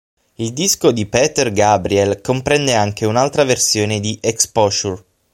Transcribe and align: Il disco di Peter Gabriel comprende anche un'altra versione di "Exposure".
Il 0.37 0.51
disco 0.53 0.89
di 0.89 1.05
Peter 1.05 1.51
Gabriel 1.51 2.21
comprende 2.21 2.73
anche 2.73 3.05
un'altra 3.05 3.43
versione 3.43 3.99
di 3.99 4.17
"Exposure". 4.19 5.03